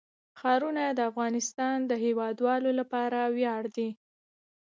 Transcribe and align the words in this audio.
ښارونه 0.39 0.83
د 0.91 0.99
افغانستان 1.11 1.77
د 1.85 1.91
هیوادوالو 2.05 2.69
لپاره 2.79 3.19
ویاړ 3.37 3.63
دی. 3.75 3.89